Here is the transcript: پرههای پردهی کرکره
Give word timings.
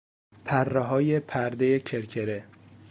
پرههای 0.45 1.19
پردهی 1.19 1.79
کرکره 1.79 2.45